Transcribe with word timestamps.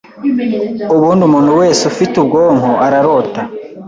ubundi 0.95 1.21
umuntu 1.29 1.51
wese 1.61 1.81
ufite 1.91 2.13
ubwonko 2.17 2.71
ararota. 2.85 3.41